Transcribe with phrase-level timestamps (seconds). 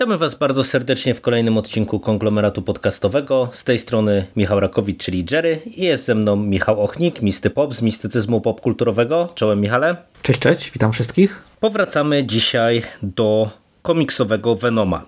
[0.00, 3.48] Witamy Was bardzo serdecznie w kolejnym odcinku konglomeratu podcastowego.
[3.52, 7.74] Z tej strony Michał Rakowicz, czyli Jerry i jest ze mną Michał Ochnik, Misty Pop
[7.74, 9.28] z mistycyzmu popkulturowego.
[9.34, 9.96] Czołem Michale.
[10.22, 11.42] Cześć, cześć, witam wszystkich.
[11.60, 13.50] Powracamy dzisiaj do
[13.82, 15.04] komiksowego Venoma.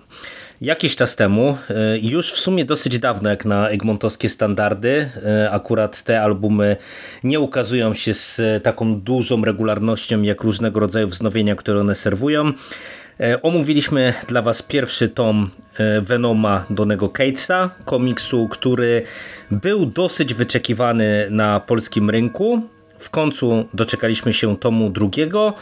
[0.61, 6.03] Jakiś czas temu, e, już w sumie dosyć dawno jak na egmontowskie standardy, e, akurat
[6.03, 6.77] te albumy
[7.23, 12.53] nie ukazują się z taką dużą regularnością jak różnego rodzaju wznowienia, które one serwują.
[13.19, 15.49] E, omówiliśmy dla Was pierwszy tom
[16.01, 19.01] Venoma Donego Catesa, komiksu, który
[19.51, 22.61] był dosyć wyczekiwany na polskim rynku.
[22.99, 25.53] W końcu doczekaliśmy się tomu drugiego,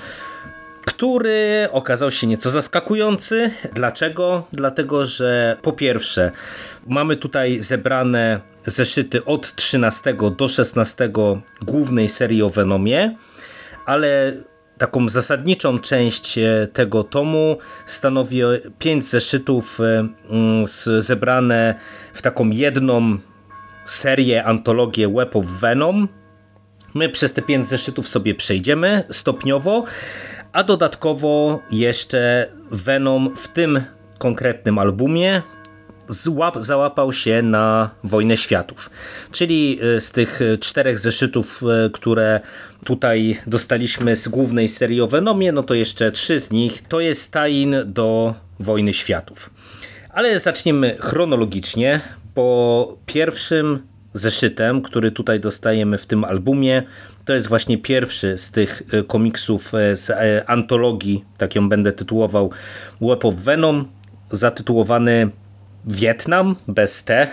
[0.85, 3.52] który okazał się nieco zaskakujący.
[3.74, 4.48] Dlaczego?
[4.52, 6.32] Dlatego, że po pierwsze
[6.88, 11.10] mamy tutaj zebrane zeszyty od 13 do 16
[11.62, 13.15] głównej serii o Venomie,
[13.86, 14.34] ale
[14.82, 16.40] taką zasadniczą część
[16.74, 18.41] tego tomu stanowi
[18.79, 19.79] pięć zeszytów
[20.99, 21.76] zebrane
[22.13, 23.18] w taką jedną
[23.85, 26.07] serię, antologię Web of Venom.
[26.93, 29.84] My przez te pięć zeszytów sobie przejdziemy stopniowo,
[30.52, 33.82] a dodatkowo jeszcze Venom w tym
[34.18, 35.41] konkretnym albumie
[36.12, 38.90] złap, załapał się na Wojnę Światów.
[39.31, 42.40] Czyli z tych czterech zeszytów, które
[42.85, 47.31] tutaj dostaliśmy z głównej serii o Venomie, no to jeszcze trzy z nich to jest
[47.31, 49.49] tain do Wojny Światów.
[50.09, 51.99] Ale zaczniemy chronologicznie.
[52.34, 53.79] Po pierwszym
[54.13, 56.84] zeszytem, który tutaj dostajemy w tym albumie,
[57.25, 60.12] to jest właśnie pierwszy z tych komiksów z
[60.49, 62.51] antologii, tak ją będę tytułował,
[63.01, 63.85] Web of Venom,
[64.31, 65.30] zatytułowany
[65.86, 67.28] Wietnam bez T.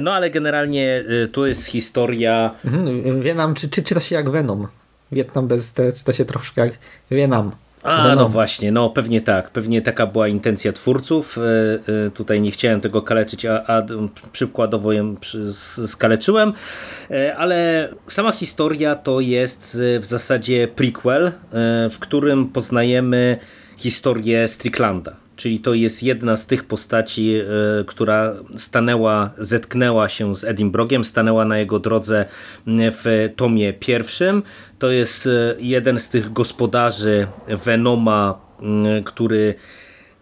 [0.00, 2.54] No ale generalnie to jest historia.
[2.64, 4.66] Mhm, Wietnam czy, czy czyta się jak Venom.
[5.12, 6.78] Wietnam bez T czyta się troszkę jak
[7.10, 7.50] Wietnam.
[7.82, 8.18] A, Venom.
[8.18, 9.50] no właśnie, no pewnie tak.
[9.50, 11.38] Pewnie taka była intencja twórców.
[12.14, 13.82] Tutaj nie chciałem tego kaleczyć, a, a
[14.32, 15.16] przykładowo ją
[15.86, 16.52] skaleczyłem.
[17.36, 21.32] Ale sama historia to jest w zasadzie prequel,
[21.90, 23.38] w którym poznajemy
[23.76, 25.25] historię Stricklanda.
[25.36, 27.40] Czyli to jest jedna z tych postaci,
[27.86, 32.24] która stanęła, zetknęła się z Edinburghem, stanęła na jego drodze
[32.66, 34.42] w tomie pierwszym.
[34.78, 37.26] To jest jeden z tych gospodarzy
[37.64, 38.38] Venoma,
[39.04, 39.54] który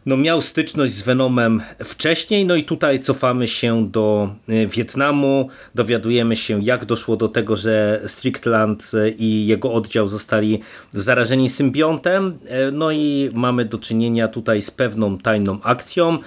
[0.06, 4.34] no miał styczność z Venomem wcześniej, no i tutaj cofamy się do
[4.68, 10.60] Wietnamu, dowiadujemy się jak doszło do tego, że Strickland i jego oddział zostali
[10.92, 12.38] zarażeni symbiontem,
[12.72, 16.18] no i mamy do czynienia tutaj z pewną tajną akcją,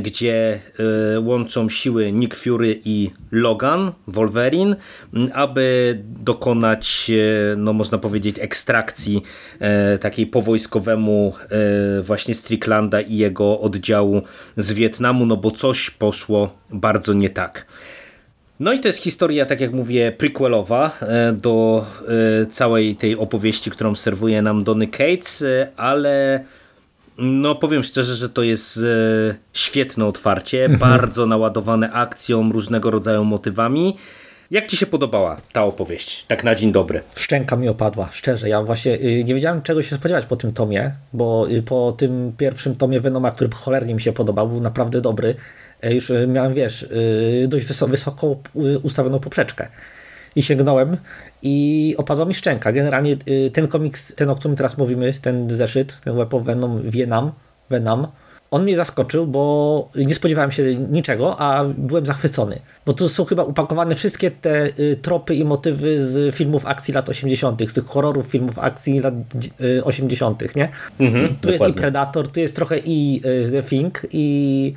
[0.00, 0.60] gdzie
[1.20, 4.76] łączą siły Nick Fury i Logan, Wolverine,
[5.32, 7.10] aby dokonać,
[7.56, 9.22] no można powiedzieć, ekstrakcji
[10.00, 11.34] takiej po wojskowemu
[12.02, 14.22] właśnie Stricklanda i jego oddziału
[14.56, 17.66] z Wietnamu, no bo coś poszło bardzo nie tak.
[18.60, 20.98] No i to jest historia, tak jak mówię, prequelowa
[21.32, 21.86] do
[22.50, 25.44] całej tej opowieści, którą serwuje nam Donny Cates,
[25.76, 26.44] ale
[27.18, 28.80] no powiem szczerze, że to jest
[29.52, 33.96] świetne otwarcie, bardzo naładowane akcją, różnego rodzaju motywami.
[34.50, 37.02] Jak Ci się podobała ta opowieść, tak na dzień dobry?
[37.16, 38.48] Szczęka mi opadła, szczerze.
[38.48, 43.00] Ja właśnie nie wiedziałem czego się spodziewać po tym tomie, bo po tym pierwszym tomie
[43.00, 45.34] Venoma, który cholernie mi się podobał, był naprawdę dobry,
[45.82, 46.88] już miałem, wiesz,
[47.48, 48.36] dość wysoko, wysoko
[48.82, 49.68] ustawioną poprzeczkę.
[50.36, 50.96] I sięgnąłem
[51.42, 52.72] i opadła mi szczęka.
[52.72, 53.16] Generalnie
[53.52, 57.32] ten komiks, ten o którym teraz mówimy, ten zeszyt, ten Web of Venom, Vienam,
[57.70, 58.06] Venom,
[58.56, 62.60] on mnie zaskoczył, bo nie spodziewałem się niczego, a byłem zachwycony.
[62.86, 64.68] Bo tu są chyba upakowane wszystkie te
[65.02, 69.14] tropy i motywy z filmów akcji lat 80., z tych horrorów filmów akcji lat
[69.84, 70.68] 80., nie?
[71.00, 71.52] Mhm, tu dokładnie.
[71.52, 73.20] jest i Predator, tu jest trochę i
[73.52, 74.72] The Thing, i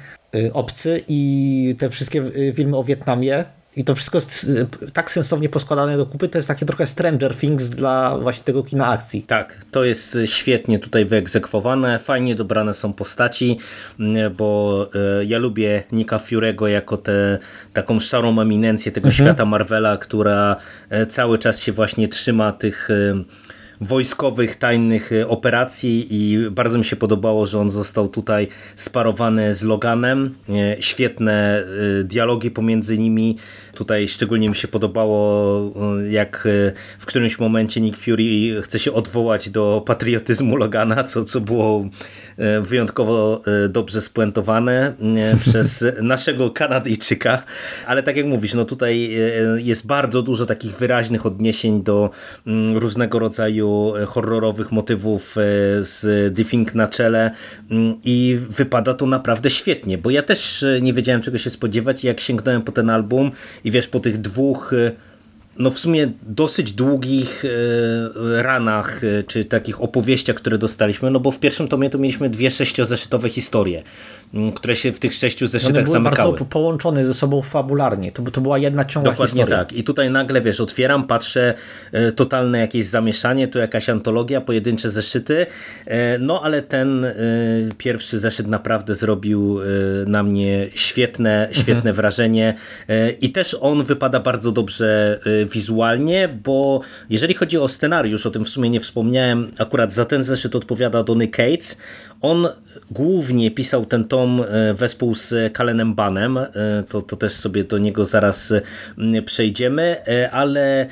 [0.53, 3.45] Obcy, i te wszystkie filmy o Wietnamie.
[3.79, 4.47] I to wszystko jest
[4.93, 8.87] tak sensownie poskładane do kupy, to jest takie trochę Stranger Things dla właśnie tego kina
[8.87, 9.21] akcji.
[9.21, 13.57] Tak, to jest świetnie tutaj wyegzekwowane, fajnie dobrane są postaci,
[14.37, 14.89] bo
[15.25, 17.37] ja lubię Nika Fury'ego jako tę
[17.73, 19.25] taką szarą eminencję tego Mhm.
[19.25, 20.55] świata Marvela, która
[21.09, 22.89] cały czas się właśnie trzyma tych
[23.81, 30.35] wojskowych, tajnych operacji i bardzo mi się podobało, że on został tutaj sparowany z Loganem.
[30.79, 31.63] Świetne
[32.03, 33.37] dialogi pomiędzy nimi.
[33.73, 35.73] Tutaj szczególnie mi się podobało,
[36.09, 36.47] jak
[36.99, 41.89] w którymś momencie Nick Fury chce się odwołać do patriotyzmu Logana, co, co było
[42.28, 42.28] E,
[42.61, 44.93] wyjątkowo e, dobrze spuentowane e,
[45.45, 47.43] przez naszego Kanadyjczyka,
[47.87, 49.17] ale tak jak mówisz, no tutaj
[49.57, 52.09] jest bardzo dużo takich wyraźnych odniesień do
[52.47, 55.35] mm, różnego rodzaju horrorowych motywów
[55.81, 57.31] z Diffing na czele
[57.71, 62.07] mm, i wypada to naprawdę świetnie, bo ja też nie wiedziałem czego się spodziewać i
[62.07, 63.31] jak sięgnąłem po ten album
[63.63, 64.73] i wiesz, po tych dwóch
[65.59, 71.31] no w sumie dosyć długich e, ranach, e, czy takich opowieściach, które dostaliśmy, no bo
[71.31, 73.83] w pierwszym tomie to mieliśmy dwie sześciozeszytowe historie
[74.55, 76.31] które się w tych sześciu zeszytach One były zamykały.
[76.31, 78.11] bardzo połączone ze sobą fabularnie.
[78.11, 79.57] To, to była jedna ciągła Dokładnie historia.
[79.57, 79.73] tak.
[79.73, 81.53] I tutaj nagle, wiesz, otwieram, patrzę,
[81.91, 85.45] e, totalne jakieś zamieszanie, tu jakaś antologia, pojedyncze zeszyty,
[85.85, 87.15] e, no ale ten e,
[87.77, 89.59] pierwszy zeszyt naprawdę zrobił
[90.07, 91.95] na mnie świetne, świetne mhm.
[91.95, 92.53] wrażenie
[93.21, 95.19] i też on wypada bardzo dobrze
[95.53, 100.23] wizualnie, bo jeżeli chodzi o scenariusz, o tym w sumie nie wspomniałem, akurat za ten
[100.23, 101.77] zeszyt odpowiada Donny Cates,
[102.21, 102.47] on
[102.91, 106.47] głównie pisał ten tom e, wespół z Kalenem Banem, e,
[106.89, 108.53] to, to też sobie do niego zaraz
[109.25, 110.87] przejdziemy, e, ale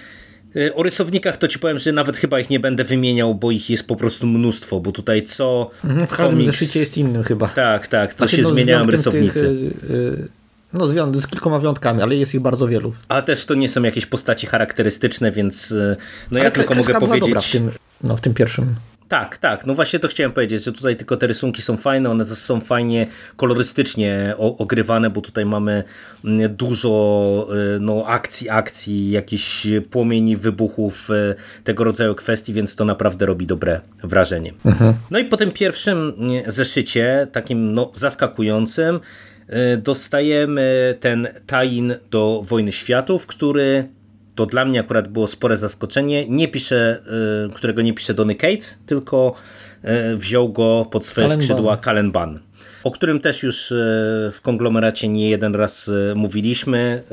[0.75, 3.87] o rysownikach to ci powiem, że nawet chyba ich nie będę wymieniał, bo ich jest
[3.87, 6.45] po prostu mnóstwo, bo tutaj co mhm, W każdym komiks...
[6.45, 7.47] zeszycie jest innym chyba.
[7.47, 9.41] Tak, tak, to znaczy, się no, zmieniają rysownicy.
[9.41, 10.27] Tych, yy,
[10.73, 12.93] no z, z kilkoma wyjątkami, ale jest ich bardzo wielu.
[13.07, 15.73] A też to nie są jakieś postaci charakterystyczne, więc
[16.31, 17.47] no ale ja tylko mogę powiedzieć...
[17.47, 17.71] w tym,
[18.03, 18.75] no, w tym pierwszym.
[19.07, 19.65] Tak, tak.
[19.65, 23.07] No właśnie to chciałem powiedzieć, że tutaj tylko te rysunki są fajne, one są fajnie
[23.35, 25.83] kolorystycznie ogrywane, bo tutaj mamy
[26.25, 32.85] mm, dużo y, no, akcji, akcji, jakichś płomieni, wybuchów, y, tego rodzaju kwestii, więc to
[32.85, 34.53] naprawdę robi dobre wrażenie.
[34.65, 34.93] Mhm.
[35.11, 38.99] No i po tym pierwszym mm, zeszycie, takim no, zaskakującym,
[39.49, 43.96] y, dostajemy ten tajin do Wojny Światów, który
[44.37, 46.25] to dla mnie akurat było spore zaskoczenie.
[46.29, 47.01] Nie pisze,
[47.47, 49.33] y, którego nie pisze Donny Cates, tylko
[50.13, 52.39] y, wziął go pod swoje Kalen skrzydła Kalen Ban
[52.83, 53.75] o którym też już y,
[54.33, 57.03] w konglomeracie nie jeden raz mówiliśmy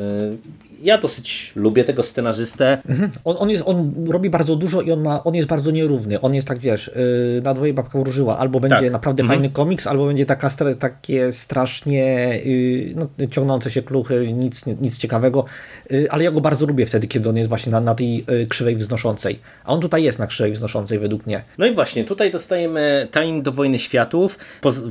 [0.83, 2.79] ja dosyć lubię tego scenarzystę.
[2.89, 3.11] Mhm.
[3.25, 6.21] On, on, jest, on robi bardzo dużo i on, ma, on jest bardzo nierówny.
[6.21, 8.39] On jest tak, wiesz, yy, na dwoje babka wróżyła.
[8.39, 8.93] Albo będzie tak.
[8.93, 9.39] naprawdę mhm.
[9.39, 15.45] fajny komiks, albo będzie taka takie strasznie yy, no, ciągnące się kluchy, nic, nic ciekawego.
[15.91, 18.47] Yy, ale ja go bardzo lubię wtedy, kiedy on jest właśnie na, na tej y,
[18.47, 19.39] krzywej wznoszącej.
[19.65, 21.45] A on tutaj jest na krzywej wznoszącej według mnie.
[21.59, 24.39] No i właśnie, tutaj dostajemy Taim do Wojny Światów.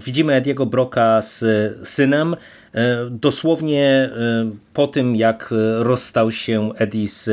[0.05, 1.43] Widzimy Ediego Broka z
[1.87, 2.35] synem,
[3.11, 4.09] dosłownie e,
[4.73, 7.29] po tym, jak rozstał się Eddie z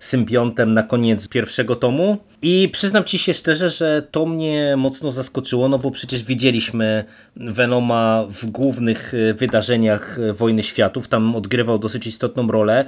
[0.00, 2.18] symbiontem na koniec pierwszego tomu.
[2.42, 7.04] I przyznam ci się szczerze, że to mnie mocno zaskoczyło, no bo przecież widzieliśmy
[7.36, 12.84] Venoma w głównych e, wydarzeniach Wojny Światów, tam odgrywał dosyć istotną rolę.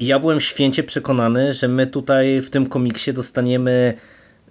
[0.00, 3.94] I ja byłem święcie przekonany, że my tutaj w tym komiksie dostaniemy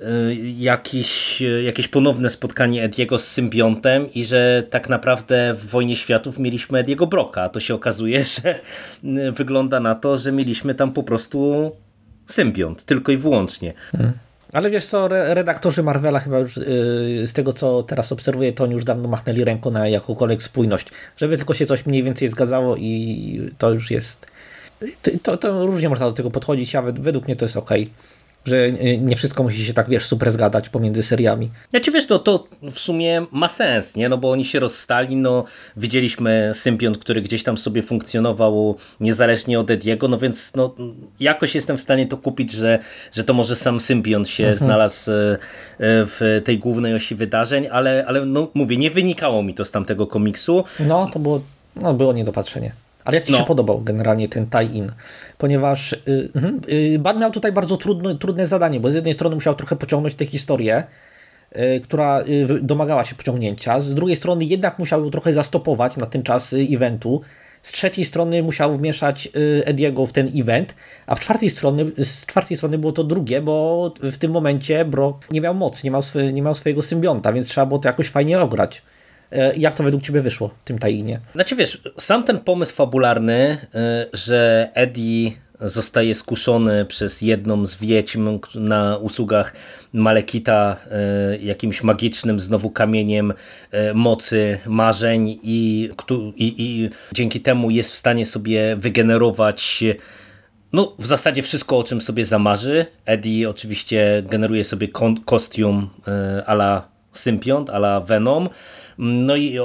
[0.01, 5.95] Y, jakieś, y, jakieś ponowne spotkanie Ediego z symbiontem i że tak naprawdę w Wojnie
[5.95, 7.41] Światów mieliśmy Ediego Broka.
[7.41, 8.59] A to się okazuje, że
[9.03, 11.71] y, wygląda na to, że mieliśmy tam po prostu
[12.25, 13.73] symbiont, tylko i wyłącznie.
[13.91, 14.11] Hmm.
[14.53, 16.63] Ale wiesz co, redaktorzy Marvela chyba już yy,
[17.27, 20.87] z tego co teraz obserwuję, to oni już dawno machnęli ręką na jakąkolwiek spójność.
[21.17, 24.27] Żeby tylko się coś mniej więcej zgadzało i to już jest...
[25.01, 27.69] To, to, to różnie można do tego podchodzić, a według mnie to jest ok
[28.45, 28.71] że
[29.01, 31.49] nie wszystko musi się tak, wiesz, super zgadać pomiędzy seriami.
[31.73, 34.09] Ja ci wiesz, to, to w sumie ma sens, nie?
[34.09, 35.43] No bo oni się rozstali, no
[35.77, 40.75] widzieliśmy symbiont, który gdzieś tam sobie funkcjonował niezależnie od Ediego, no więc no
[41.19, 42.79] jakoś jestem w stanie to kupić, że,
[43.11, 44.57] że to może sam symbiont się mhm.
[44.57, 45.37] znalazł e,
[45.79, 50.07] w tej głównej osi wydarzeń, ale, ale no mówię, nie wynikało mi to z tamtego
[50.07, 50.63] komiksu.
[50.79, 51.41] No, to było,
[51.75, 52.71] no, było niedopatrzenie.
[53.09, 53.37] Ale jak Ci no.
[53.37, 54.91] się podobał generalnie ten tie-in?
[55.37, 56.29] Ponieważ yy,
[56.91, 60.15] yy, Bad miał tutaj bardzo trudno, trudne zadanie, bo z jednej strony musiał trochę pociągnąć
[60.15, 60.83] tę historię,
[61.55, 66.23] yy, która y, domagała się pociągnięcia, z drugiej strony jednak musiał trochę zastopować na ten
[66.23, 67.21] czas y, eventu,
[67.61, 70.75] z trzeciej strony musiał wmieszać y, Ediego w ten event,
[71.07, 75.31] a w czwartej strony, z czwartej strony było to drugie, bo w tym momencie Brock
[75.31, 78.09] nie miał mocy, nie miał, swy, nie miał swojego symbionta, więc trzeba było to jakoś
[78.09, 78.81] fajnie ograć.
[79.31, 81.19] E, jak to według Ciebie wyszło tym tainie?
[81.33, 85.31] Znaczy wiesz, sam ten pomysł fabularny, e, że Eddie
[85.61, 89.53] zostaje skuszony przez jedną z wiedźm na usługach
[89.93, 93.33] Malekita e, jakimś magicznym znowu kamieniem
[93.93, 95.89] mocy, marzeń i,
[96.35, 99.83] i, i dzięki temu jest w stanie sobie wygenerować
[100.73, 102.85] no, w zasadzie wszystko, o czym sobie zamarzy.
[103.05, 104.87] Eddie oczywiście generuje sobie
[105.25, 105.89] kostium
[106.45, 108.49] ala sympiont, ala Venom.
[109.01, 109.63] No i e,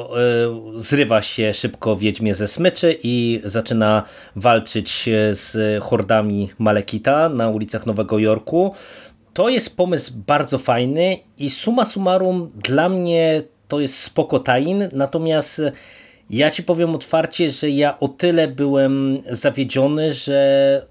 [0.77, 4.03] zrywa się szybko Wiedźmie ze smyczy i zaczyna
[4.37, 8.75] walczyć z hordami Malekita na ulicach Nowego Jorku.
[9.33, 15.63] To jest pomysł bardzo fajny i suma summarum dla mnie to jest spoko tain, natomiast
[16.31, 20.87] ja ci powiem otwarcie, że ja o tyle byłem zawiedziony, że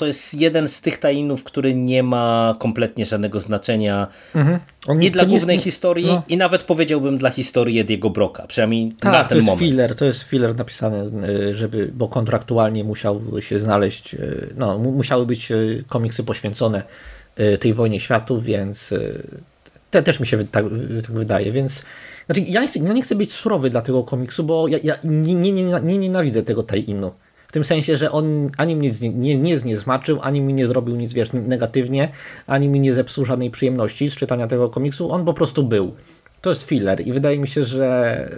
[0.00, 4.60] to jest jeden z tych tainów, który nie ma kompletnie żadnego znaczenia mhm.
[5.00, 5.64] i dla głównej jest...
[5.64, 6.22] historii no.
[6.28, 9.60] i nawet powiedziałbym dla historii Ediego Broka, przynajmniej tak, na ten to jest moment.
[9.60, 15.26] Filler, to jest filler napisany, y, żeby, bo kontraktualnie musiał się znaleźć, y, no, musiały
[15.26, 16.82] być y, komiksy poświęcone
[17.60, 18.94] tej wojnie światów, więc
[19.90, 20.64] te też mi się tak,
[21.02, 21.82] tak wydaje, więc
[22.26, 24.94] znaczy ja nie, chcę, ja nie chcę być surowy dla tego komiksu, bo ja, ja
[25.04, 27.10] nie, nie, nie, nie nienawidzę tego tie-inu.
[27.50, 31.12] W tym sensie, że on ani mnie nie, nie zniezmaczył, ani mi nie zrobił nic
[31.12, 32.08] wiesz, negatywnie,
[32.46, 35.12] ani mi nie zepsuł żadnej przyjemności z czytania tego komiksu.
[35.12, 35.94] On po prostu był.
[36.40, 38.28] To jest filler i wydaje mi się, że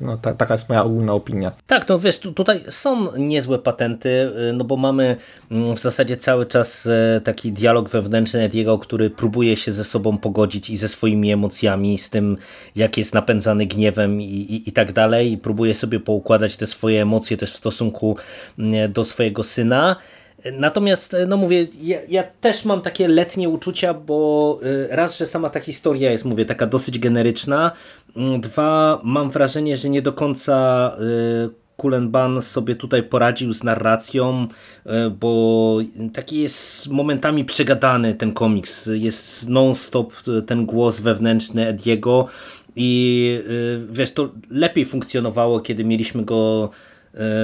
[0.00, 1.52] no, ta, taka jest moja ogólna opinia.
[1.66, 5.16] Tak, no wiesz, tu, tutaj są niezłe patenty, y, no bo mamy
[5.50, 10.18] mm, w zasadzie cały czas y, taki dialog wewnętrzny Ediego, który próbuje się ze sobą
[10.18, 12.36] pogodzić i ze swoimi emocjami, z tym
[12.76, 17.02] jak jest napędzany gniewem i, i, i tak dalej i próbuje sobie poukładać te swoje
[17.02, 18.16] emocje też w stosunku
[18.58, 19.96] mm, do swojego syna.
[20.52, 25.50] Natomiast, no mówię, ja, ja, też mam takie letnie uczucia, bo y, raz, że sama
[25.50, 27.72] ta historia jest, mówię, taka dosyć generyczna,
[28.16, 30.96] mm, dwa, mam wrażenie, że nie do końca
[31.76, 34.48] Kulenban sobie tutaj poradził z narracją,
[35.20, 35.78] bo
[36.12, 40.14] taki jest momentami przegadany ten komiks, jest non-stop
[40.46, 42.26] ten głos wewnętrzny Ediego
[42.76, 43.40] i
[43.90, 46.70] wiesz, to lepiej funkcjonowało, kiedy mieliśmy go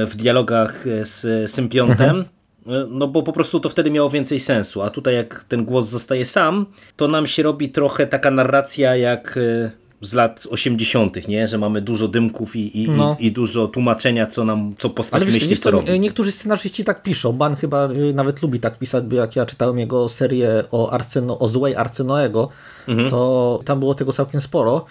[0.06, 2.39] w dialogach z Sympiontem, mhm
[2.88, 6.24] no bo po prostu to wtedy miało więcej sensu, a tutaj jak ten głos zostaje
[6.24, 11.48] sam, to nam się robi trochę taka narracja jak e, z lat 80., nie?
[11.48, 13.16] że mamy dużo dymków i, i, no.
[13.20, 16.00] i, i, dużo tłumaczenia, co nam, co postać Ale myśli, co robi.
[16.00, 17.32] Niektórzy scenarzyści tak piszą.
[17.32, 21.38] Ban chyba y, nawet lubi tak pisać, bo jak ja czytałem jego serię o, Arceno,
[21.38, 22.48] o złej Arcenoego,
[22.88, 23.10] mhm.
[23.10, 24.84] to tam było tego całkiem sporo.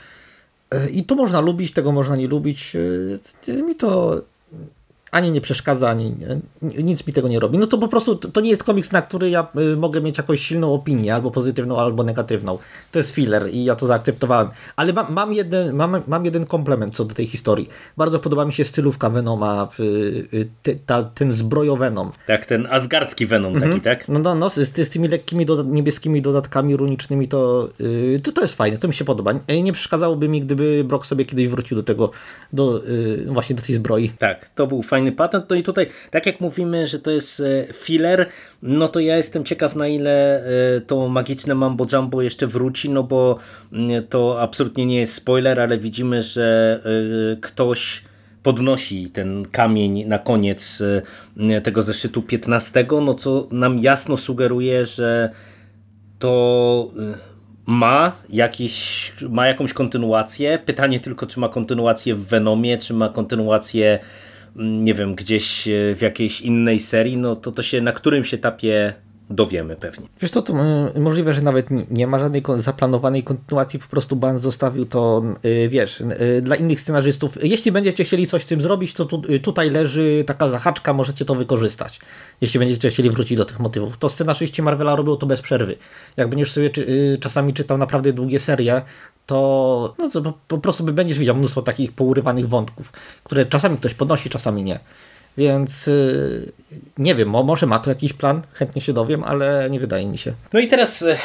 [0.73, 2.77] Y, I to można lubić, tego można nie lubić.
[3.47, 4.21] Mi to
[5.11, 6.15] ani nie przeszkadza, ani
[6.61, 7.57] nic mi tego nie robi.
[7.57, 10.41] No to po prostu to nie jest komiks, na który ja y, mogę mieć jakąś
[10.41, 12.57] silną opinię, albo pozytywną, albo negatywną.
[12.91, 14.49] To jest filler i ja to zaakceptowałem.
[14.75, 17.69] Ale mam, mam, jeden, mam, mam jeden komplement co do tej historii.
[17.97, 22.11] Bardzo podoba mi się stylówka Venoma, y, ty, ta, ten zbrojowenom.
[22.27, 23.71] Tak, ten asgardzki Venom mhm.
[23.71, 24.07] taki, tak?
[24.07, 28.41] No, no, no z, z tymi lekkimi doda niebieskimi dodatkami runicznymi to, yy, to to
[28.41, 29.31] jest fajne, to mi się podoba.
[29.63, 32.11] Nie przeszkadzałoby mi, gdyby Brock sobie kiedyś wrócił do tego,
[32.53, 34.09] do, yy, właśnie do tej zbroi.
[34.09, 35.49] Tak, to był fajny fajny patent.
[35.49, 38.25] No i tutaj, tak jak mówimy, że to jest e, filler,
[38.61, 40.43] no to ja jestem ciekaw na ile
[40.75, 43.37] e, to magiczne mambo jumbo jeszcze wróci, no bo
[43.73, 48.03] mm, to absolutnie nie jest spoiler, ale widzimy, że e, ktoś
[48.43, 50.83] podnosi ten kamień na koniec
[51.63, 55.29] tego zeszytu 15, no co nam jasno sugeruje, że
[56.19, 56.91] to
[57.65, 60.59] ma, jakiś, ma jakąś kontynuację.
[60.65, 63.99] Pytanie tylko, czy ma kontynuację w Venomie, czy ma kontynuację
[64.55, 68.93] nie wiem, gdzieś e, w jakiejś innej serii, no to to się na którymś etapie
[69.29, 70.07] dowiemy pewnie.
[70.21, 70.53] Wiesz co, to
[70.95, 75.69] y, możliwe, że nawet nie ma żadnej zaplanowanej kontynuacji, po prostu Ban zostawił to, y,
[75.69, 77.43] wiesz, y, dla innych scenarzystów.
[77.43, 81.35] Jeśli będziecie chcieli coś z tym zrobić, to tu, tutaj leży taka zahaczka, możecie to
[81.35, 81.99] wykorzystać.
[82.41, 83.97] Jeśli będziecie chcieli wrócić do tych motywów.
[83.97, 85.75] To scenarzyści Marvela robią to bez przerwy.
[86.17, 88.81] Jak będziesz sobie czy, czasami czytał naprawdę długie serie,
[89.25, 92.91] to, no, to po, po prostu będziesz widział mnóstwo takich pourywanych wątków,
[93.23, 94.79] które czasami ktoś podnosi, czasami nie.
[95.37, 96.51] Więc yy,
[96.97, 100.33] nie wiem, może ma to jakiś plan, chętnie się dowiem, ale nie wydaje mi się.
[100.53, 101.15] No i teraz yy,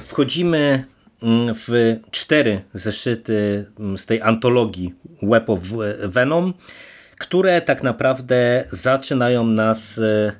[0.00, 0.84] wchodzimy
[1.22, 5.60] mm, w cztery zeszyty mm, z tej antologii Web of
[6.02, 6.54] Venom,
[7.18, 10.32] które tak naprawdę zaczynają nas y,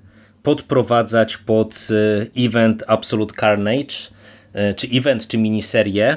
[0.42, 3.94] podprowadzać pod y, event Absolute Carnage,
[4.70, 6.16] y, czy event, czy miniserię.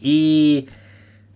[0.00, 0.66] I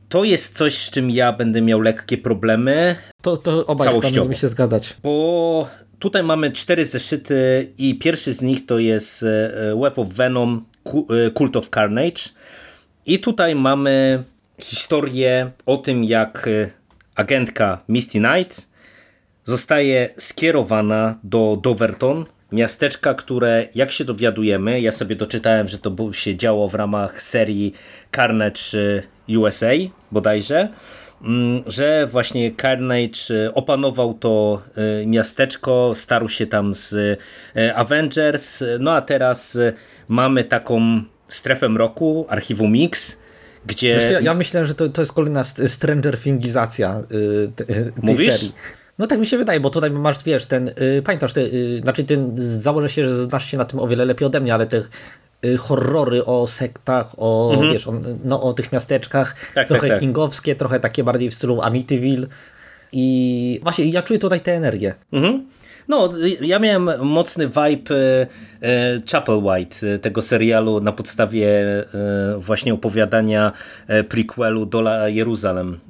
[0.08, 2.96] to jest coś, z czym ja będę miał lekkie problemy.
[3.22, 4.96] To, to obaj będziemy się zgadzać.
[5.02, 9.26] Bo tutaj mamy cztery zeszyty i pierwszy z nich to jest e,
[9.70, 12.22] e, Web of Venom e, Cult of Carnage.
[13.06, 14.22] I tutaj mamy
[14.60, 16.48] historię o tym, jak
[17.14, 18.68] agentka Misty Knight
[19.44, 26.36] zostaje skierowana do Doverton, miasteczka, które jak się dowiadujemy, ja sobie doczytałem, że to się
[26.36, 27.72] działo w ramach serii
[28.16, 28.60] Carnage
[29.28, 29.72] USA
[30.12, 30.68] bodajże,
[31.22, 34.62] mm, że właśnie Carnage opanował to
[35.06, 37.18] miasteczko, starł się tam z
[37.74, 39.58] Avengers, no a teraz
[40.08, 43.16] mamy taką strefę mroku, archiwum Mix,
[43.66, 43.94] gdzie...
[43.94, 48.32] Wiesz, ja, ja myślę, że to, to jest kolejna Stranger Thingizacja y, tej Mówisz?
[48.32, 48.52] serii.
[48.98, 52.04] No tak mi się wydaje, bo tutaj masz, wiesz, ten, y, pamiętasz, ty, y, znaczy
[52.04, 54.76] ty założę się, że znasz się na tym o wiele lepiej ode mnie, ale te
[54.76, 54.84] y,
[55.58, 57.72] horrory o sektach, o, Mhm.
[57.72, 57.92] wiesz, o,
[58.24, 60.00] no, o tych miasteczkach, Tak, trochę tak, tak.
[60.00, 62.26] kingowskie, trochę takie bardziej w stylu Amityville
[62.92, 64.94] i właśnie ja czuję tutaj tę energię.
[65.12, 65.46] Mhm.
[65.88, 66.08] No,
[66.40, 68.26] ja miałem mocny vibe e,
[69.12, 71.48] Chapel White, tego serialu na podstawie
[72.38, 73.52] właśnie opowiadania
[74.08, 75.80] prequelu Dola Jeruzalem,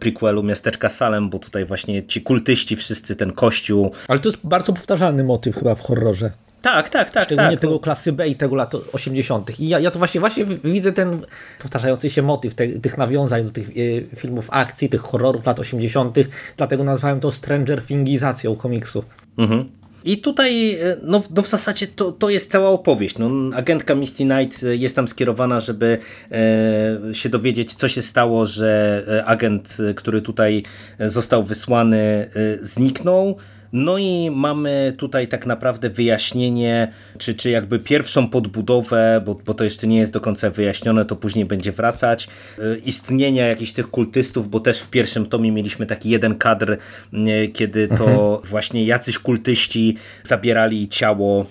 [0.00, 3.90] prequelu miasteczka Salem, bo tutaj właśnie ci kultyści, wszyscy ten kościół.
[4.08, 6.30] Ale to jest bardzo powtarzalny motyw chyba w horrorze.
[6.62, 7.60] Tak, tak, tak, Szczególnie tak.
[7.60, 9.60] tego klasy B i tego lat 80.
[9.60, 11.20] I ja, ja to właśnie, właśnie widzę ten
[11.58, 16.16] powtarzający się motyw te, tych nawiązań do tych e, filmów akcji, tych horrorów lat 80.
[16.56, 19.04] Dlatego nazwałem to Stranger Thingizacją komiksu.
[19.38, 19.68] Mhm.
[20.04, 23.18] I tutaj e, no, no w zasadzie to, to jest cała opowieść.
[23.18, 25.98] No, agentka Misty Knight e, jest tam skierowana, żeby
[26.32, 30.62] e, się dowiedzieć, co się stało, że agent, który tutaj
[30.98, 32.28] został wysłany, e,
[32.62, 33.36] zniknął.
[33.72, 39.64] No i mamy tutaj tak naprawdę wyjaśnienie, czy, czy jakby pierwszą podbudowę, bo, bo to
[39.64, 44.48] jeszcze nie jest do końca wyjaśnione, to później będzie wracać, e, istnienia jakichś tych kultystów,
[44.48, 46.72] bo też w pierwszym tomie mieliśmy taki jeden kadr,
[47.12, 51.46] e, kiedy to właśnie jacyś kultyści zabierali ciało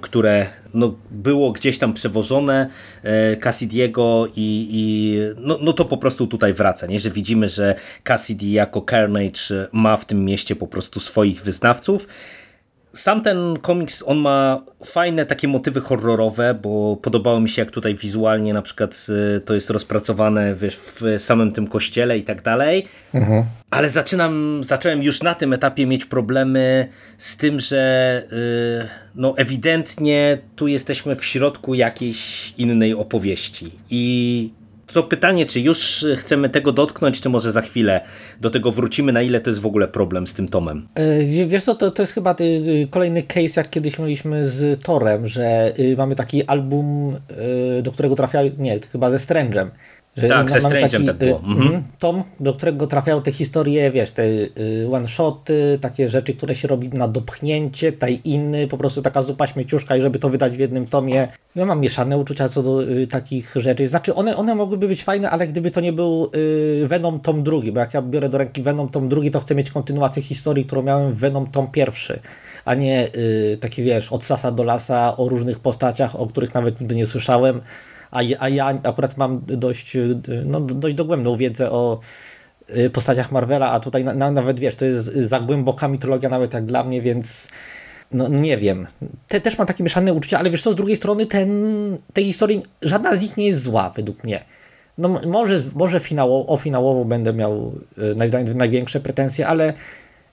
[0.00, 2.70] które no, było gdzieś tam przewożone
[3.02, 7.00] e, Cassidiego i, i no, no to po prostu tutaj wraca, nie?
[7.00, 7.74] że widzimy, że
[8.04, 12.08] Cassidy jako Carnage ma w tym mieście po prostu swoich wyznawców.
[12.98, 17.94] Sam ten komiks, on ma fajne takie motywy horrorowe, bo podobało mi się jak tutaj
[17.94, 22.86] wizualnie na przykład y, to jest rozpracowane wiesz, w samym tym kościele i tak dalej.
[23.70, 26.88] Ale zaczynam, zacząłem już na tym etapie mieć problemy
[27.18, 28.22] z tym, że
[28.84, 34.50] y, no ewidentnie tu jesteśmy w środku jakiejś innej opowieści i
[34.92, 38.00] to pytanie, czy już chcemy tego dotknąć, czy może za chwilę
[38.40, 40.88] do tego wrócimy, na ile to jest w ogóle problem z tym tomem?
[40.94, 44.82] E, wie- Wiesz co, to, to jest chyba y, kolejny case, jak kiedyś mieliśmy z
[44.84, 47.16] Torem, że y, mamy taki album,
[47.82, 49.68] do którego trafiają, nie, chyba ze Strange'em.
[50.22, 51.36] Że Tak, ze Strange'em tak było.
[51.36, 51.62] y, Mhm.
[51.66, 54.48] mhm, Tom, do którego trafiają te historie, wiesz, te y,
[54.92, 59.96] one-shoty, takie rzeczy, które się robi na dopchnięcie, taj inny, po prostu taka zupa śmieciuszka
[59.96, 61.28] i żeby to wydać w jednym tomie.
[61.56, 63.88] Ja mam mieszane uczucia co do y, takich rzeczy.
[63.88, 67.72] Znaczy, one, one mogłyby być fajne, ale gdyby to nie był y, Venom tom drugi,
[67.72, 70.82] bo jak ja biorę do ręki Venom tom drugi, to chcę mieć kontynuację historii, którą
[70.82, 72.20] miałem w Venom tom pierwszy,
[72.64, 76.80] a nie y, taki, wiesz, od sasa do lasa o różnych postaciach, o których nawet
[76.80, 77.60] nigdy nie słyszałem.
[78.10, 82.00] A, a ja akurat mam dość, y, no, dość dogłębną wiedzę o
[82.76, 86.54] y, postaciach Marvela, a tutaj na, na, nawet wiesz, to jest za głęboka mitologia nawet
[86.54, 87.48] jak dla mnie, więc
[88.12, 88.86] no nie wiem.
[89.28, 91.50] Te też mam takie mieszane uczucia, ale wiesz co, z drugiej strony ten,
[92.12, 94.44] tej historii, żadna z nich nie jest zła według mnie.
[94.98, 99.72] No może, może finałowo, o finałową będę miał y, naj, naj, największe pretensje, ale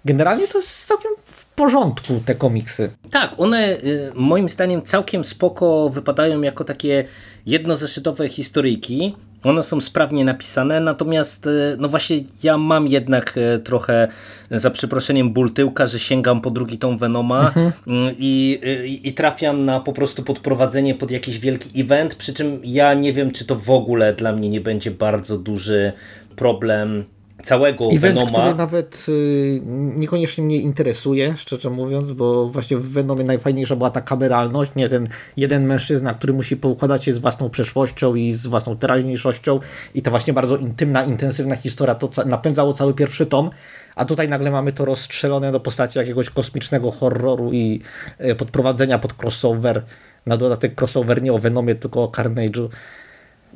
[0.06, 2.92] generalnie to jest całkiem w porządku te komiksy.
[3.12, 7.06] Tak, one y, moim zdaniem całkiem spoko wypadają jako takie
[7.46, 9.16] jednozeszytowe historyjki.
[9.44, 14.08] One są sprawnie napisane, natomiast y, no właśnie ja mam jednak y, trochę
[14.52, 17.72] za przeproszeniem ból tyłka, że sięgam po drugi tom Venoma y,
[18.20, 22.94] i, y, i trafiam na po prostu podprowadzenie pod jakiś wielki event, przy czym ja
[22.94, 25.94] nie wiem, czy to w ogóle dla mnie nie będzie bardzo duży
[26.36, 27.06] problem
[27.44, 28.40] całego Event, Venoma.
[28.40, 29.62] który nawet y,
[29.96, 35.08] niekoniecznie mnie interesuje, szczerze mówiąc, bo właśnie w Venomie najfajniejsza była ta kameralność, nie ten
[35.38, 39.60] jeden mężczyzna, który musi poukładać się z własną przeszłością i z własną teraźniejszością
[39.94, 43.50] i ta właśnie bardzo intymna, intensywna historia, to ca- napędzało cały pierwszy tom,
[43.96, 47.82] a tutaj nagle mamy to rozstrzelone do postaci jakiegoś kosmicznego horroru i
[48.22, 49.84] y, podprowadzenia pod crossover,
[50.26, 52.70] na dodatek crossover nie o Venomie, tylko o Carnage'u.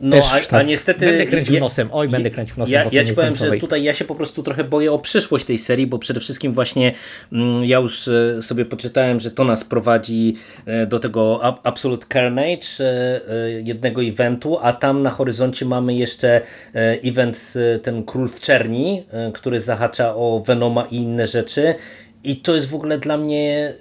[0.01, 0.67] No, a, a tak.
[0.67, 1.05] niestety.
[1.05, 1.89] Będę kręcił nosem.
[1.91, 4.63] Oj, będę kręcił nosem Ja, ja ci powiem, że tutaj ja się po prostu trochę
[4.63, 6.93] boję o przyszłość tej serii, bo przede wszystkim właśnie
[7.33, 10.35] mm, ja już e, sobie poczytałem, że to nas prowadzi
[10.65, 16.41] e, do tego Ab- Absolute Carnage, e, jednego eventu, a tam na horyzoncie mamy jeszcze
[17.03, 21.75] event ten Król w Czerni, który zahacza o Venoma i inne rzeczy.
[22.23, 23.73] I to jest w ogóle dla mnie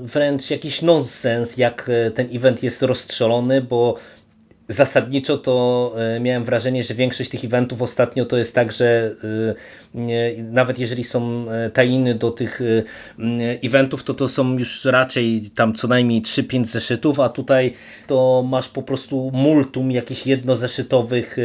[0.00, 3.96] wręcz jakiś nonsens, jak ten event jest rozstrzelony, bo
[4.72, 9.14] zasadniczo to miałem wrażenie, że większość tych eventów ostatnio to jest tak, że
[10.38, 12.60] nawet jeżeli są tajiny do tych
[13.62, 17.74] eventów, to to są już raczej tam co najmniej 3-5 zeszytów, a tutaj
[18.06, 21.36] to masz po prostu multum jakichś jednozeszytowych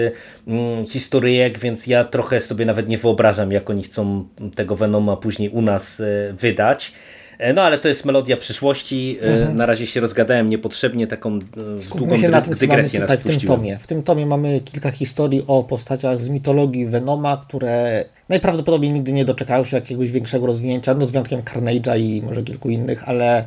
[0.89, 5.61] historyjek, więc ja trochę sobie nawet nie wyobrażam, jak oni chcą tego Venoma później u
[5.61, 6.01] nas
[6.33, 6.93] wydać.
[7.37, 9.17] E, no ale to jest melodia przyszłości.
[9.21, 9.55] E, mhm.
[9.55, 11.39] Na razie się rozgadałem niepotrzebnie, taką
[11.75, 13.77] e, Skupmy długą się na tym, dygresję tutaj w tym tomie.
[13.77, 19.25] W tym tomie mamy kilka historii o postaciach z mitologii Venoma, które najprawdopodobniej nigdy nie
[19.25, 23.45] doczekają się jakiegoś większego rozwinięcia, no z wyjątkiem Carnage'a i może kilku innych, ale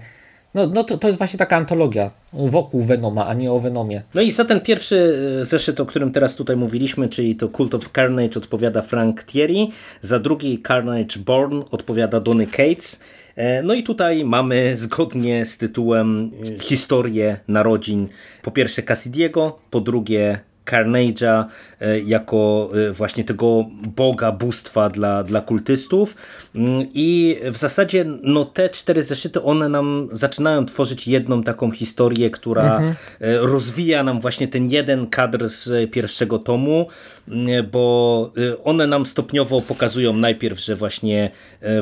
[0.55, 4.03] no, no to, to jest właśnie taka antologia wokół Venoma, a nie o Venomie.
[4.15, 7.91] No i za ten pierwszy zeszyt, o którym teraz tutaj mówiliśmy, czyli to Cult of
[7.93, 9.67] Carnage odpowiada Frank Thierry,
[10.03, 13.01] za drugi Carnage Born odpowiada Donny Cates.
[13.37, 18.09] E, no i tutaj mamy zgodnie z tytułem e, historię narodzin.
[18.43, 21.45] Po pierwsze Cassidiego, po drugie Carnage'a
[21.81, 23.65] e, jako e, właśnie tego
[23.97, 26.17] boga, bóstwa dla, dla kultystów
[26.55, 32.31] mm, i w zasadzie no, te cztery zeszyty, one nam zaczynają tworzyć jedną taką historię,
[32.31, 32.95] która mhm.
[33.21, 36.87] E, rozwija nam właśnie ten jeden kadr z pierwszego tomu,
[37.29, 38.33] mm, bo
[38.65, 41.31] one nam stopniowo pokazują najpierw, że właśnie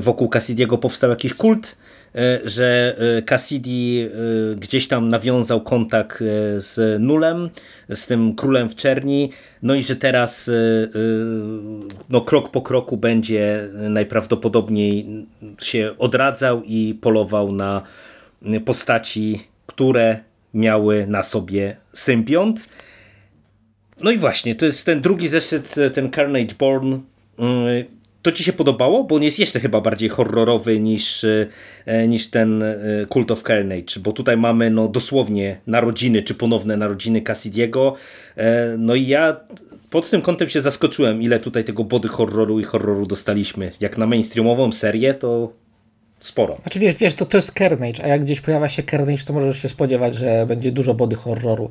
[0.00, 1.76] wokół Cassidiego powstał jakiś kult,
[2.44, 6.18] że e, Cassidy e, gdzieś tam nawiązał kontakt
[6.56, 7.50] z Nulem,
[7.88, 9.30] z tym królem w czerni,
[9.62, 10.50] no i że teraz
[12.08, 15.26] no, krok po kroku będzie najprawdopodobniej
[15.62, 17.82] się odradzał i polował na
[18.64, 20.18] postaci, które
[20.54, 22.68] miały na sobie symbiont.
[24.00, 26.98] No i właśnie, to jest ten drugi zeszyt, ten Carnage Born
[28.30, 29.04] to ci się podobało?
[29.04, 31.24] Bo on jest jeszcze chyba bardziej horrorowy niż,
[31.86, 32.76] e, niż ten e,
[33.12, 37.94] Cult of Carnage, bo tutaj mamy no, dosłownie narodziny, czy ponowne narodziny Cassidiego.
[38.36, 39.36] E, no i ja
[39.90, 43.72] pod tym kątem się zaskoczyłem, ile tutaj tego body horroru i horroru dostaliśmy.
[43.80, 45.52] Jak na mainstreamową serię, to
[46.20, 46.56] sporo.
[46.56, 49.62] Znaczy wiesz, wiesz to, to jest Carnage, a jak gdzieś pojawia się Carnage, to możesz
[49.62, 51.70] się spodziewać, że będzie dużo body horroru.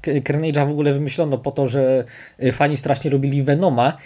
[0.00, 2.04] Carnage'a w ogóle wymyślono po to, że
[2.52, 3.96] fani strasznie lubili Venoma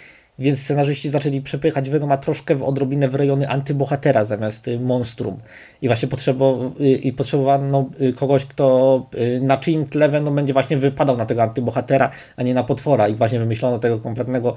[0.41, 5.39] więc scenarzyści zaczęli przepychać Venoma troszkę w odrobinę w rejony antybohatera zamiast y, monstrum.
[5.81, 9.05] I właśnie potrzebo, y, i potrzebowano y, kogoś, kto
[9.41, 13.07] na czyim tle Venom będzie właśnie wypadał na tego antybohatera, a nie na potwora.
[13.07, 14.55] I właśnie wymyślono tego kompletnego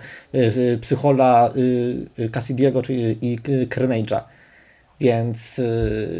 [0.81, 1.51] psychola
[2.33, 4.20] Cassidiego czyli i Carnage'a.
[5.01, 5.61] Więc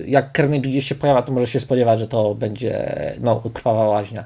[0.07, 4.25] jak Carnage gdzieś się pojawia, to może się spodziewać, że to będzie no, krwawa łaźnia.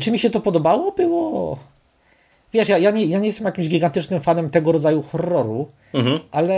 [0.00, 0.92] Czy mi się to podobało?
[0.92, 1.58] Było
[2.54, 6.18] wiesz, ja, ja, nie, ja nie jestem jakimś gigantycznym fanem tego rodzaju horroru, mhm.
[6.30, 6.54] ale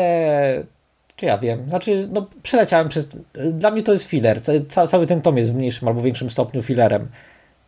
[1.16, 3.08] czy ja wiem, znaczy no przeleciałem przez,
[3.52, 6.62] dla mnie to jest filler, Ca, cały ten tom jest w mniejszym albo większym stopniu
[6.62, 7.08] fillerem.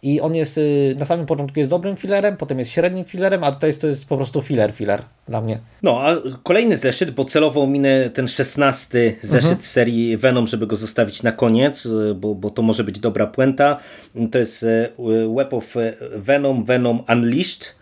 [0.03, 3.53] I on jest, y, na samym początku jest dobrym fillerem, potem jest średnim fillerem, a
[3.53, 5.59] tutaj to jest po prostu filler, filler dla mnie.
[5.83, 9.63] No, a kolejny zeszyt, bo celowo minę ten szesnasty zeszyt mhm.
[9.63, 13.79] serii Venom, żeby go zostawić na koniec, y, bo, bo to może być dobra puenta.
[14.33, 14.89] To jest y,
[15.37, 15.75] Web of
[16.17, 17.78] Venom, Venom Unleashed.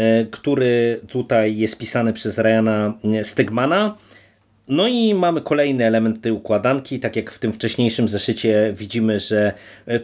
[0.00, 3.96] E, który tutaj jest pisany przez Ryana Stegmana.
[4.68, 9.52] No i mamy kolejny element tej układanki, tak jak w tym wcześniejszym zeszycie widzimy, że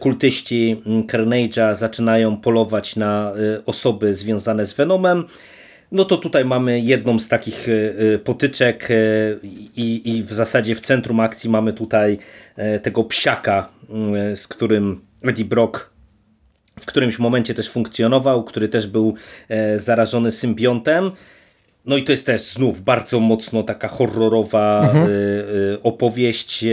[0.00, 5.24] kultyści Carnage'a zaczynają polować na e, osoby związane z Venomem.
[5.92, 8.88] No to tutaj mamy jedną z takich e, potyczek
[9.76, 12.18] i, i w zasadzie w centrum akcji mamy tutaj
[12.82, 13.68] tego psiaka,
[14.34, 15.95] z którym Eddie Brock
[16.80, 19.14] w którymś momencie też funkcjonował, który też był
[19.48, 21.10] e, zarażony symbiontem.
[21.86, 25.04] No i to jest też znów bardzo mocno taka horrorowa mhm.
[25.04, 26.64] E, e, opowieść,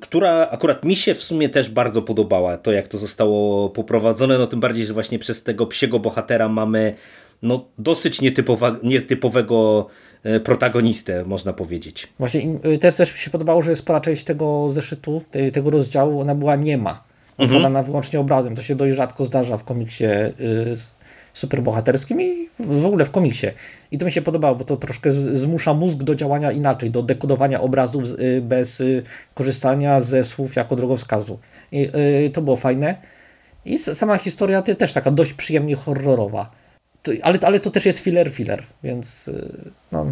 [0.00, 2.58] która akurat mi się w sumie też bardzo podobała.
[2.58, 6.94] To jak to zostało poprowadzone, no tym bardziej, że właśnie przez tego psiego bohatera mamy
[7.42, 9.86] no, dosyć nietypowa, nietypowego
[10.44, 12.08] protagonistę, można powiedzieć.
[12.18, 16.56] Właśnie też, też mi się podobało, że spora część tego zeszytu, tego rozdziału, ona była
[16.56, 17.11] niema
[17.42, 17.60] mhm.
[17.60, 18.56] podana wyłącznie obrazem.
[18.56, 20.74] To się dość rzadko zdarza w komiksie y,
[21.32, 23.46] superbohaterskim i w ogóle w komiksie.
[23.90, 27.60] I to mi się podobało, bo to troszkę zmusza mózg do działania inaczej, do dekodowania
[27.60, 29.02] obrazów y, bez y,
[29.34, 31.38] korzystania ze słów jako drogowskazu.
[31.72, 32.94] I to było fajne.
[33.64, 36.50] I sama historia to też taka dość przyjemnie horrorowa.
[37.22, 39.30] ale, ale to też jest filler filler, więc
[39.92, 40.06] no,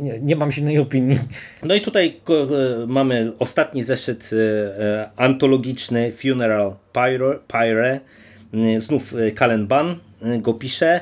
[0.00, 1.18] nie, nie, mam innej opinii.
[1.62, 4.36] No i tutaj e, mamy ostatni zeszyt e,
[4.84, 8.00] e, antologiczny Funeral Pyre, Pyre.
[8.78, 9.96] znów Kalen Ban
[10.38, 11.00] go pisze.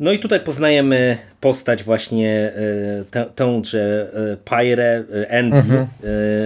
[0.00, 2.52] No i tutaj poznajemy postać właśnie
[3.34, 4.10] tę, że
[4.44, 5.56] Pyre, Andy.
[5.56, 5.86] Mhm.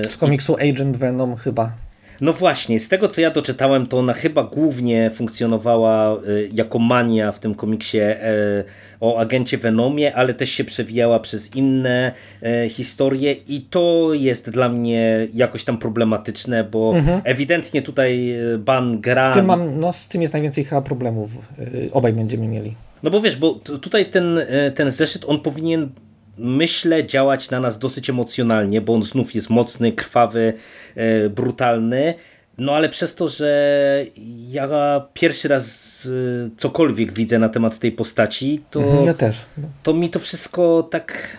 [0.08, 1.87] Z komiksu Agent Venom chyba.
[2.20, 7.32] No właśnie, z tego co ja doczytałem, to ona chyba głównie funkcjonowała y, jako mania
[7.32, 8.64] w tym komiksie e,
[9.00, 14.68] o agencie Venomie, ale też się przewijała przez inne e, historie i to jest dla
[14.68, 17.20] mnie jakoś tam problematyczne, bo mhm.
[17.24, 19.32] ewidentnie tutaj e, Ban gra...
[19.32, 21.30] Z tym, mam, no, z tym jest najwięcej chyba problemów.
[21.92, 22.74] Obaj będziemy mieli.
[23.02, 24.40] No bo wiesz, bo tutaj ten,
[24.74, 25.88] ten zeszyt, on powinien
[26.38, 30.52] myślę, działać na nas dosyć emocjonalnie, bo on znów jest mocny, krwawy,
[30.96, 32.14] e, brutalny.
[32.58, 34.04] No ale przez to, że
[34.48, 34.68] ja
[35.14, 36.08] pierwszy raz
[36.46, 39.14] e, cokolwiek widzę na temat tej postaci, to, mhm, ja
[39.82, 41.38] to mi to wszystko tak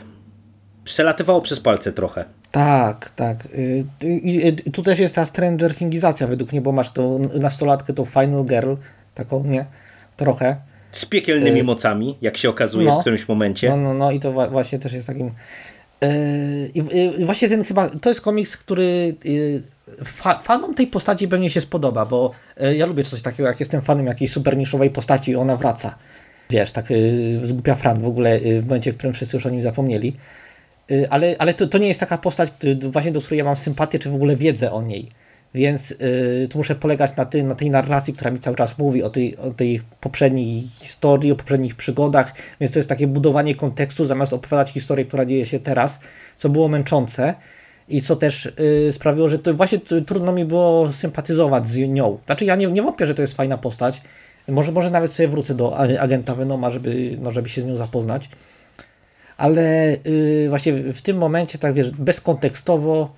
[0.84, 2.26] przelatywało przez palce trochę.
[2.52, 3.46] Tak, tak.
[3.46, 8.06] Y, I tu też jest ta Stranger Thingizacja według mnie, bo masz tą nastolatkę, tą
[8.06, 8.74] Final Girl,
[9.16, 9.66] taką, nie?
[10.18, 10.58] Trochę.
[10.92, 13.70] Z piekielnymi y, mocami, jak się okazuje no, w którymś momencie.
[13.70, 15.32] No, no, no i to właśnie też jest takim...
[16.04, 16.72] Y,
[17.20, 19.16] I właśnie ten chyba, to jest komiks, który
[20.04, 22.32] fa fanom tej postaci pewnie się spodoba, bo
[22.76, 25.96] ja lubię coś takiego, jak jestem fanem jakiejś super niszowej postaci i ona wraca.
[26.50, 26.86] Wiesz, tak
[27.44, 30.16] zgłupia Fran w ogóle w momencie, w którym wszyscy już o nim zapomnieli.
[31.10, 34.10] Ale, ale to, to nie jest taka postać właśnie, do której ja mam sympatię, czy
[34.10, 35.10] w ogóle wiedzę o niej.
[35.54, 39.04] Więc yy, tu muszę polegać na, ty, na tej narracji, która mi cały czas mówi
[39.04, 44.06] o tej, o tej poprzedniej historii, o poprzednich przygodach, więc to jest takie budowanie kontekstu
[44.06, 46.00] zamiast opowiadać historię, która dzieje się teraz,
[46.36, 47.34] co było męczące
[47.88, 48.52] i co też
[48.86, 52.18] yy, sprawiło, że to właśnie trudno mi było sympatyzować z nią.
[52.26, 54.02] Znaczy ja nie, nie wątpię, że to jest fajna postać,
[54.48, 58.30] może, może nawet sobie wrócę do agenta Venoma, żeby, no, żeby się z nią zapoznać,
[59.38, 63.10] ale yy, właśnie w tym momencie, tak wiesz, bezkontekstowo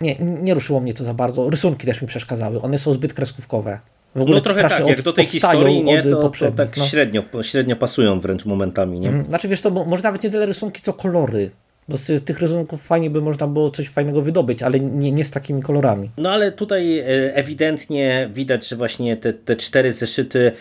[0.00, 1.50] nie, nie ruszyło mnie to za bardzo.
[1.50, 2.62] Rysunki też mi przeszkadzały.
[2.62, 3.78] One są zbyt kreskówkowe.
[4.14, 6.86] no trochę tak, jak do tej historii nie, to, to tak no.
[6.86, 9.00] średnio, średnio pasują wręcz momentami.
[9.00, 9.08] Nie?
[9.08, 9.28] Mhm.
[9.28, 11.50] Znaczy wiesz, to może nawet nie tyle rysunki, co kolory.
[11.88, 15.30] Bo z tych rysunków fajnie by można było coś fajnego wydobyć, ale nie, nie z
[15.30, 16.10] takimi kolorami.
[16.16, 20.52] No ale tutaj e, ewidentnie widać, że właśnie te, te cztery zeszyty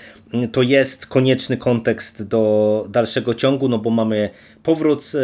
[0.51, 4.29] to jest konieczny kontekst do dalszego ciągu, no bo mamy
[4.63, 5.19] powrót e,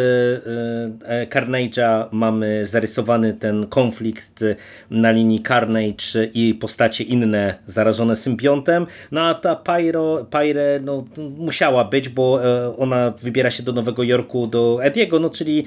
[1.08, 4.44] e, Carnage'a, mamy zarysowany ten konflikt
[4.90, 11.04] na linii Carnage i postacie inne zarażone symbiontem, no a ta Pyro, Pyre no,
[11.38, 12.40] musiała być, bo
[12.78, 15.64] ona wybiera się do Nowego Jorku, do Ediego, no czyli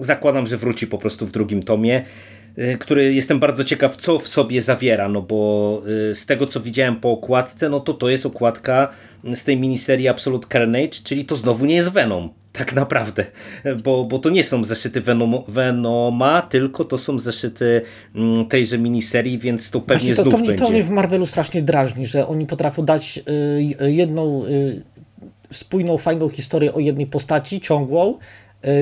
[0.00, 2.04] zakładam, że wróci po prostu w drugim tomie,
[2.78, 6.96] który jestem bardzo ciekaw, co w sobie zawiera, no bo y, z tego, co widziałem
[6.96, 8.88] po okładce, no to to jest okładka
[9.34, 12.30] z tej miniserii Absolute Carnage, czyli to znowu nie jest Venom.
[12.52, 13.24] Tak naprawdę,
[13.84, 17.82] bo, bo to nie są zeszyty Venom, Venoma, tylko to są zeszyty
[18.14, 20.64] mm, tejże miniserii, więc to pewnie Właśnie to, znów to, będzie.
[20.64, 23.20] To mnie w Marvelu strasznie drażni, że oni potrafią dać
[23.80, 24.44] y, jedną
[25.54, 28.18] spójną, fajną historię o jednej postaci, ciągłą,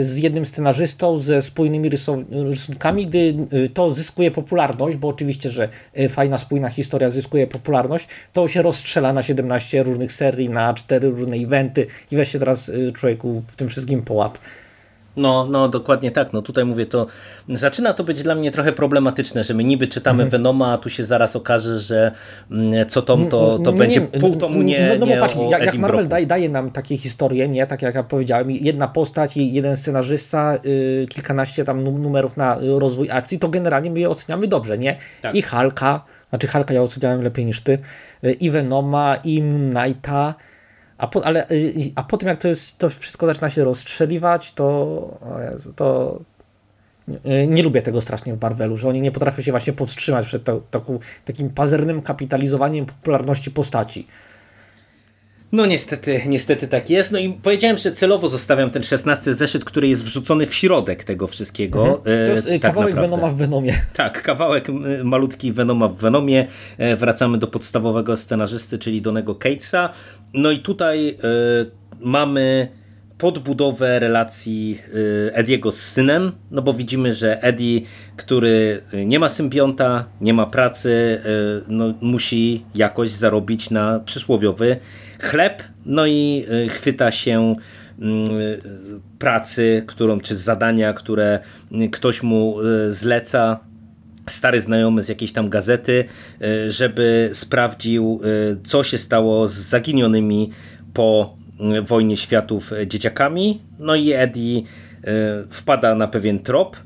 [0.01, 1.91] z jednym scenarzystą, ze spójnymi
[2.31, 8.07] rysunkami, gdy e, to zyskuje popularność, bo oczywiście, że e, fajna, spójna historia zyskuje popularność,
[8.33, 12.71] to się rozstrzela na 17 różnych serii, na 4 różne eventy i weź się teraz
[12.95, 14.39] człowieku w tym wszystkim połap.
[15.17, 16.33] No, no, dokładnie tak.
[16.33, 17.07] No tutaj mówię, to
[17.49, 20.31] zaczyna to być dla mnie trochę problematyczne, że my niby czytamy mhm.
[20.31, 22.13] Venoma, a tu się zaraz okaże, że
[22.51, 25.35] mm, co tom to, to nie, będzie nie, pół tomu nie No, no bo patrz,
[25.51, 29.37] jak, jak Marvel daje, daje nam takie historie, nie, tak jak ja powiedziałem, jedna postać
[29.37, 34.49] i jeden scenarzysta, yy, kilkanaście tam numerów na rozwój akcji, to generalnie my je oceniamy
[34.49, 34.97] dobrze, nie?
[35.23, 35.35] Tak.
[35.35, 37.79] I Halka, znaczy Halka ja oceniałem lepiej niż ty,
[38.23, 40.35] yy, i Venoma, i Moon Knighta,
[41.03, 44.53] a, po, ale, y, a po tym jak to, jest, to wszystko zaczyna się rozstrzeliwać,
[44.53, 45.19] to,
[45.53, 46.19] Jezu, to
[47.25, 50.45] nie, nie lubię tego strasznie w Marvelu, że oni nie potrafią się właśnie powstrzymać przed
[50.45, 54.07] to, taką, takim pazernym kapitalizowaniem popularności postaci.
[55.53, 57.13] No niestety, niestety tak jest.
[57.13, 61.27] No i powiedziałem, że celowo zostawiam ten 16 zeszyt, który jest wrzucony w środek tego
[61.27, 61.87] wszystkiego.
[61.87, 62.03] Mhm.
[62.05, 63.17] To jest e, tak kawałek naprawdę.
[63.17, 63.75] Venoma w Venomie.
[63.93, 64.69] Tak, kawałek
[65.05, 66.47] malutki Venoma w Venomie.
[66.79, 69.91] E, wracamy do podstawowego scenarzysty, czyli Donego Catesa.
[70.35, 71.17] No i tutaj y,
[72.01, 72.69] mamy
[73.19, 77.81] podbudowę relacji y, Ediego z synem, no bo widzimy, że Eddie,
[78.17, 84.77] który nie ma symbionta, nie ma pracy, y, no, musi jakoś zarobić na przysłowiowy
[85.21, 87.53] chleb, no i chwyta się
[89.19, 91.41] pracy, którą, czy zadania, które
[91.93, 92.57] ktoś mu
[92.89, 93.61] zleca,
[94.31, 96.05] stary znajomy z jakiejś tam gazety,
[96.41, 100.51] e, żeby sprawdził, e, co się stało z zaginionymi
[100.95, 103.63] po e, wojnie światów dzieciakami.
[103.79, 104.63] No i Eddie
[105.51, 106.77] wpada na pewien trop.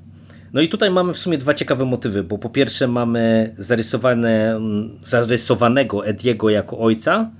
[0.52, 4.60] No i tutaj mamy w sumie dwa ciekawe motywy, bo po pierwsze mamy zarysowane,
[5.02, 7.30] zarysowanego Ediego jako ojca,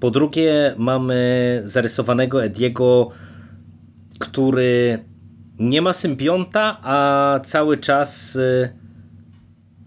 [0.00, 3.10] po drugie mamy zarysowanego Ediego,
[4.18, 4.98] który
[5.58, 8.38] nie ma symbionta, a cały czas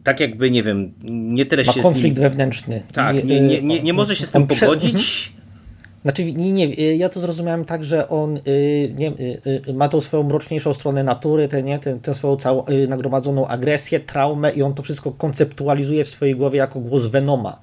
[0.06, 0.94] tak jakby, nie wiem,
[1.36, 2.24] nie tyle Ma się z konflikt nim...
[2.30, 2.82] wewnętrzny.
[2.94, 4.80] Tak, nie, nie, nie, y, nie może się z tym prze- Mhm.
[4.82, 5.34] pogodzić.
[6.06, 8.42] Znaczy, nie, nie, y, ja to zrozumiałem tak, że on y,
[8.98, 9.12] nie,
[9.68, 14.52] y, ma tą swoją mroczniejszą stronę natury, tę nie, tę swoją całą nagromadzoną agresję, traumę
[14.52, 17.60] i on to wszystko konceptualizuje w swojej głowie jako głos Venoma.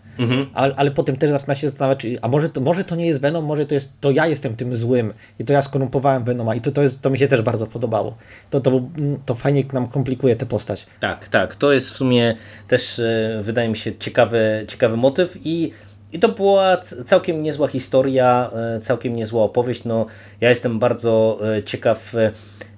[0.55, 3.45] Ale, ale potem też zaczyna się zastanawiać, a może to, może to nie jest Venom,
[3.45, 6.73] może to jest, to ja jestem tym złym i to ja skorumpowałem Venoma i to,
[6.73, 8.17] to, jest, to mi się też bardzo podobało.
[8.51, 8.91] To, to, był-
[9.27, 10.87] to fajnie nam komplikuje tę postać.
[11.01, 11.57] Tak, tak.
[11.57, 12.35] To jest w sumie
[12.69, 13.01] też,
[13.41, 15.71] wydaje mi się, ciekawy, ciekawy motyw i,
[16.13, 19.85] i to była całkiem niezła historia, e, całkiem niezła opowieść.
[19.85, 20.07] No,
[20.41, 22.31] ja jestem bardzo e, ciekaw, e,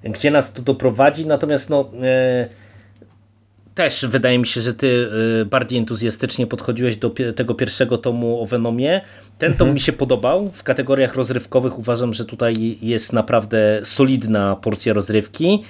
[0.03, 1.91] gdzie nas to doprowadzi, natomiast no,
[3.75, 5.09] też wydaje mi się, że ty
[5.45, 9.01] bardziej entuzjastycznie podchodziłeś do tego pierwszego tomu o Venomie.
[9.37, 10.51] Ten tom mi się podobał.
[10.53, 15.63] W kategoriach rozrywkowych uważam, że tutaj jest naprawdę solidna porcja rozrywki.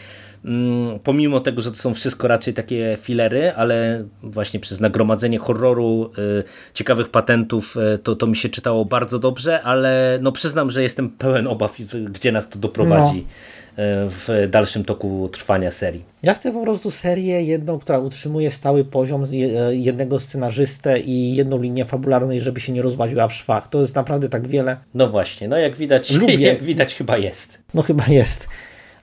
[0.45, 6.11] Mm, Pomimo tego, że to są wszystko raczej takie filery, ale właśnie przez nagromadzenie horroru,
[6.17, 10.83] y, ciekawych patentów, y, to, to mi się czytało bardzo dobrze, ale no przyznam, że
[10.83, 11.77] jestem pełen obaw,
[12.11, 13.23] gdzie nas to doprowadzi y,
[14.09, 16.03] w dalszym toku trwania serii.
[16.23, 21.61] Ja chcę po prostu serię jedną, która utrzymuje stały poziom e, jednego scenarzystę i jedną
[21.61, 23.67] linię fabularną, żeby się nie rozłaziła w szwach.
[23.67, 24.77] To jest naprawdę tak wiele.
[24.93, 26.35] No właśnie, no jak widać, Lubię.
[26.35, 27.61] jak widać chyba jest.
[27.73, 28.47] No chyba jest.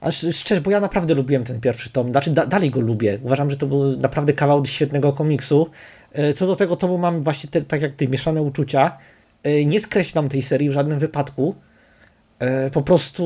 [0.02, 2.10] A sz- szczerze, bo ja naprawdę lubiłem ten pierwszy tom.
[2.10, 3.18] Znaczy da, dalej go lubię.
[3.22, 5.66] Uważam, że to był naprawdę kawał świetnego komiksu.
[6.12, 8.98] E, Co do tego tomu mam właśnie te, tak jak ty, mieszane uczucia.
[9.42, 11.54] E, Nie skreślam tej serii w żadnym wypadku.
[12.38, 13.24] E, Po prostu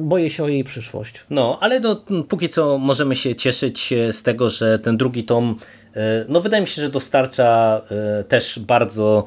[0.00, 1.24] boję się o jej przyszłość.
[1.30, 5.56] No, ale no, póki co możemy się cieszyć z tego, że ten drugi tom,
[6.28, 7.82] no wydaje mi się, że dostarcza
[8.28, 9.24] też bardzo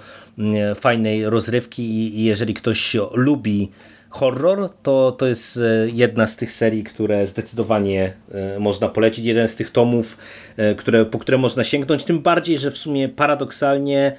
[0.76, 1.84] fajnej rozrywki
[2.20, 3.72] i jeżeli ktoś lubi
[4.12, 9.48] horror, to to jest e, jedna z tych serii, które zdecydowanie e, można polecić, jeden
[9.48, 10.18] z tych tomów,
[10.58, 14.16] e, które, po które można sięgnąć, tym bardziej, że w sumie paradoksalnie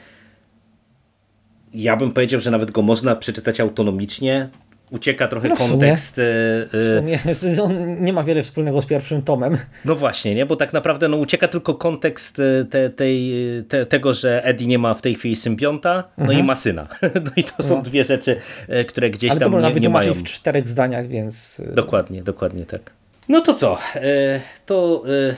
[1.74, 4.48] ja bym powiedział, że nawet go można przeczytać autonomicznie.
[4.92, 5.70] Ucieka trochę No sumie.
[5.70, 6.18] kontekst.
[6.18, 7.18] e, e, W sumie
[7.64, 9.56] on nie ma wiele wspólnego z pierwszym tomem.
[9.84, 10.46] no właśnie, nie?
[10.46, 13.32] bo tak naprawdę no, ucieka tylko kontekst e, te, tej,
[13.68, 16.86] te, tego, że Eddie nie ma w tej chwili symbionta, no i ma syna.
[17.24, 18.36] No i to są dwie rzeczy,
[18.68, 20.24] e, które gdzieś Ale to tam nie, nie wytłumaczyć mają.
[20.24, 21.60] w czterech zdaniach, więc...
[21.60, 22.90] e, Dokładnie, dokładnie tak.
[23.28, 23.78] No to co?
[23.94, 25.34] E, To e,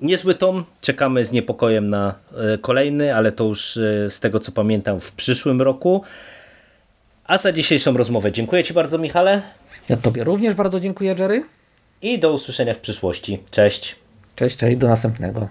[0.00, 0.64] niezły tom.
[0.80, 2.14] Czekamy z niepokojem na
[2.54, 6.02] e, kolejny, ale to już e, z tego co pamiętam w przyszłym roku.
[7.26, 9.42] A za dzisiejszą rozmowę dziękuję Ci bardzo, Michale,
[9.88, 11.42] Ja tobie również bardzo dziękuję, Jerry.
[12.02, 13.42] i do usłyszenia w przyszłości.
[13.50, 13.96] Cześć.
[14.36, 15.48] Cześć, cześć, do następnego.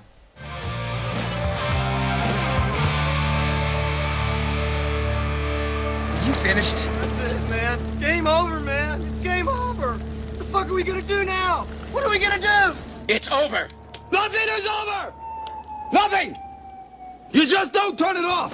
[6.25, 6.77] You finished?
[7.21, 7.77] That's it, man.
[7.99, 9.01] Game over, man.
[9.01, 9.89] It's game over.
[9.97, 11.65] What the fuck are we gonna do now?
[11.91, 12.75] What are we gonna do?
[13.07, 13.67] It's over.
[14.11, 15.13] Nothing is over!
[15.91, 16.35] Nothing!
[17.33, 18.53] You just don't turn it off!